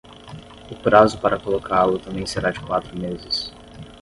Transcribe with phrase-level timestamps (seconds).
[0.71, 3.53] O prazo para colocá-lo também será de quatro meses.